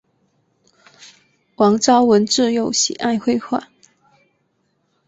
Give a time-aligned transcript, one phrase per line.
[1.57, 3.67] 王朝闻自幼喜爱绘画。